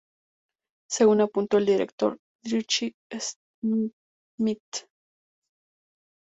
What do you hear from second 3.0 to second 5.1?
Smyth.